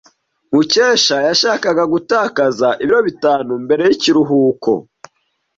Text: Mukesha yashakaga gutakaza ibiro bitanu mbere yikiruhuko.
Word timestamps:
Mukesha 0.53 1.17
yashakaga 1.27 1.83
gutakaza 1.93 2.67
ibiro 2.83 2.99
bitanu 3.07 3.51
mbere 3.65 3.83
yikiruhuko. 3.89 4.71